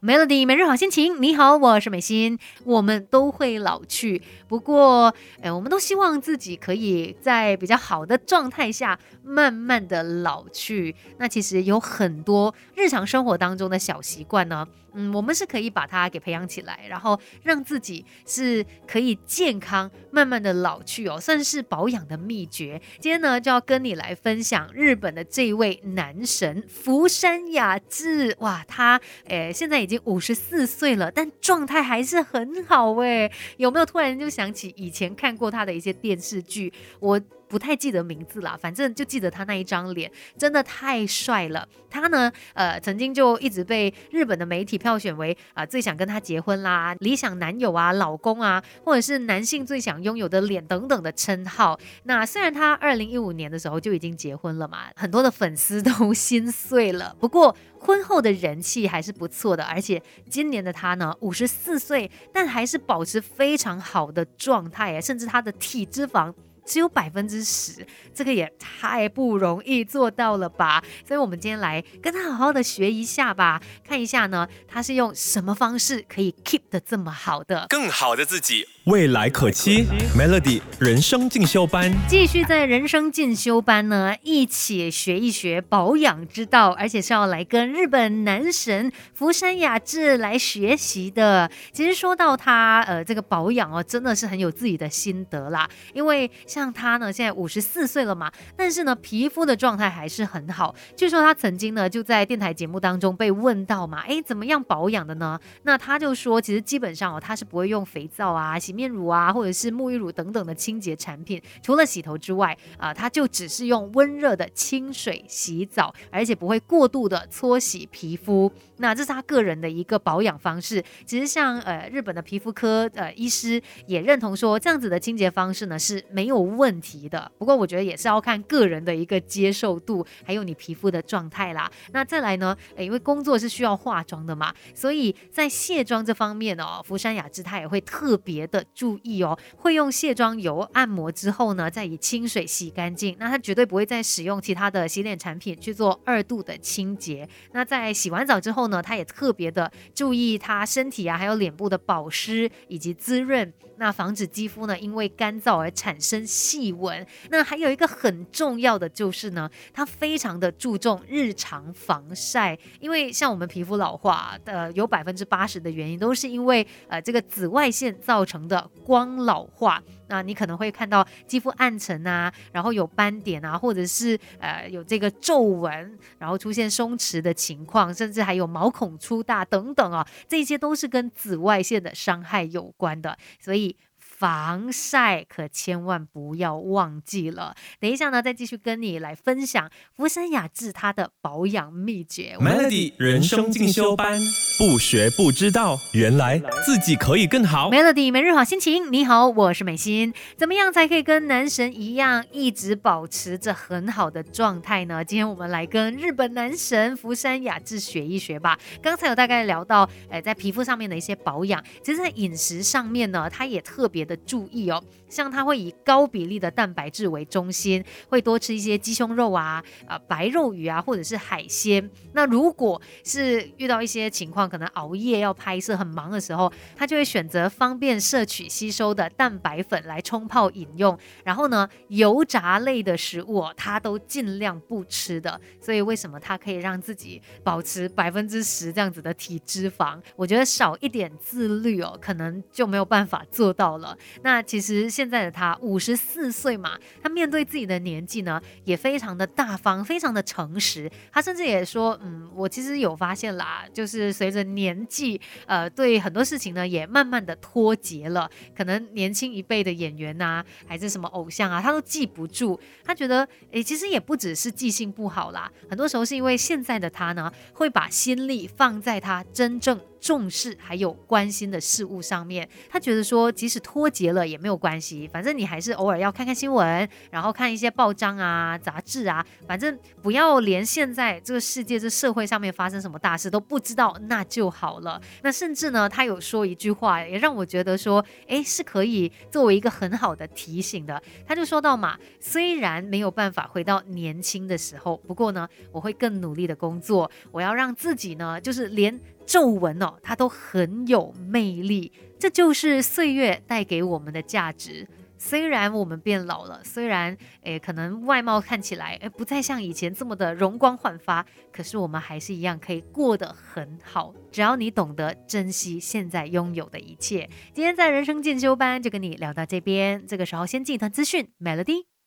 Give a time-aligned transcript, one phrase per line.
[0.00, 2.38] Melody 每日好心情，你好，我是美心。
[2.62, 10.94] 我们都会老去，不过，哎，我们都希望自己可以在比较好的状态下，慢慢的老去。
[11.18, 14.68] 那其实有很多日常生活当中的小习惯呢。
[14.98, 22.82] 嗯，我们是可以把它给培养起来，然后让自己是可以健康慢慢的老去哦，算是保养的秘诀。
[22.98, 28.34] 今天呢，就要跟你来分享日本的这位男神福山雅治。
[28.40, 33.30] 哇，他诶现在已经五十四岁了，但状态还是很好诶。
[33.56, 36.72] 有没有突然就想起以前看过他的一些电视剧？
[36.98, 37.20] 我。
[37.48, 41.66] 不太记得名字啦，反正就记得他那一张脸，真的太帅了。
[41.90, 51.78] 他呢，呃，曾经就一直被日本的媒体票选为啊最想跟他结婚啦、理想男友啊、老公啊，或者是男性最想拥有的脸等等的称号。
[52.04, 57.16] 那虽然他二零一五年的时候就已经结婚了嘛，很多的粉丝都心碎了。
[57.18, 66.34] 不过婚后的人气还是不错的，而且今年的他呢，五十四岁，但还是保持非常好的状态甚至他的体脂肪。
[66.68, 70.84] 只有百分之十，这个也太不容易做到了吧？
[71.06, 78.68] 所以，我们今天来跟他好好的学一下吧，看一下呢，他是用什么方式可以 keep 的这么好的，更好的自己。
[78.88, 79.86] 未来可期
[80.16, 91.50] ，Melody 人生进修班继续在人生进修班呢，一起学一学保养之道，而且是要来跟日本男神福山雅治来学习的。
[91.70, 95.68] 其实说到他，呃，这个保养哦，真的是很有自己的心得啦。
[95.92, 100.74] 因为像他呢，现在五十四岁了嘛，但是呢，皮肤的状态还是很好。
[100.96, 105.38] 据说他曾经呢，就在电台节目当中被问到嘛，哎，怎么样保养的呢？
[105.64, 108.77] 那他就说，其实基本上哦，他是不会用肥皂啊、洗。
[108.78, 118.52] 面乳啊，或者是沐浴乳等等的清洁产品，除了洗头之外，啊，它就只是用温热的清水洗澡，而且不会过度的搓洗皮肤。
[118.80, 120.80] 那这是他个人的一个保养方式。
[121.04, 127.28] 其实像呃日本的皮肤科呃医师也认同说，这样子的清洁方式呢是没有问题的。
[127.38, 131.68] 不过我觉得也是要看个人的一个接受度，还有你皮肤的状态啦。
[131.90, 138.64] 那再来呢，因为工作是需要化妆的嘛，所以在卸妆这方面哦，福山雅治他也会特别的。
[138.74, 143.16] 注意哦，会用卸妆油按摩之后呢，再以清水洗干净。
[143.18, 147.28] 那它绝对不会再使用其他的洗脸产品去做二度的清洁。
[147.52, 157.06] 那在洗完澡之后呢，它也特别的注意它身体啊，还有脸部的保湿以及滋润，那防止肌肤呢因为干燥而产生细纹。
[157.30, 168.58] 那还有一个很重要的就是呢，它非常的注重日常防晒，因为像我们皮肤老化的有百分之八十的原因都是因为呃这个紫外线造成的。
[168.84, 183.76] 光老化，那你可能会看到肌肤暗沉啊，然后有斑点啊，或者是呃有这个皱纹，然后出现松弛的情况，甚至还有毛孔粗大等等啊，这些都是跟紫外线的伤害有关的，所以。
[184.18, 187.54] 防晒可千万不要忘记了。
[187.78, 192.36] 等一下呢，再继续跟你来分享福山雅治他的保养秘诀。
[192.40, 194.18] Melody 人生进修班，
[194.58, 197.70] 不学不知道，原来自己可以更好。
[197.70, 200.12] Melody 每日好心情，你好，我是美心。
[200.36, 205.04] 怎么样才可以跟男神一样，一直保持着很好的状态呢？
[205.04, 208.58] 今天我们来跟日本男神福山雅治学一学吧。
[208.82, 214.07] 刚才有大概聊到，哎，在皮肤上面的一些保养，其实，在饮食上面呢，他也特别。
[214.08, 221.88] 的注意哦，像他会以高比例的蛋白质为中心，会多吃一些鸡胸肉啊、啊白肉鱼啊，或者是海鲜。
[222.14, 230.98] 那如果是遇到一些情况，可能熬夜要拍摄很忙的时候，他就会选择方便摄取吸收的蛋白粉来冲泡饮用。
[231.24, 235.38] 然后呢，油炸类的食物他都尽量不吃的。
[235.60, 240.00] 所以为什么他可以让自己保持百分之十这样子的体脂肪？
[240.16, 243.97] 我觉得少一点自律哦，可能就没有办法做到了。
[244.22, 250.90] 那其实现在的他五十四岁嘛，他面对自己的年纪呢，也非常的大方，非常的诚实。
[251.12, 258.30] 他甚至也说，嗯，我其实有发现啦，就是随着年纪，呃，对很多事情呢，也慢慢的脱节了。
[258.56, 262.58] 可能年轻一辈的演员呐，还是什么偶像啊，他都记不住。
[262.84, 269.78] 他觉得，诶，其实也不只是记性不好啦，很多时候是因为现在的他呢，会把心力放在他真正。
[270.00, 285.00] 重视还有关心的事物上面，他觉得说，即使脱节了也没有关系，反正你还是偶尔要看看新闻，然后看一些报章啊、杂志啊，反正不要连现在这个世界、这社会上面发生什么大事都不知道，那就好了。
[285.22, 291.02] 那甚至呢，他有说一句话，也让我觉得说，哎，是可以作为一个很好的提醒的。
[291.26, 298.98] 他就说到嘛，虽然没有办法回到年轻的时候，不过呢，我会更努力的工作，我要让自己呢，就是连。
[299.28, 301.92] 皱纹哦，它都很有魅力。
[302.18, 304.88] 这就是岁月带给我们的价值。
[305.18, 314.14] 虽然我们变老了，虽然诶可能外貌看起来诶不再像以前这么的容光焕发，可是我们还是一样可以过得很好。
[314.32, 317.28] 只要你懂得珍惜现在拥有的一切。
[317.52, 321.97] 今天在人生进修班就跟你聊到这边，这个时候先进一段资讯，Melody。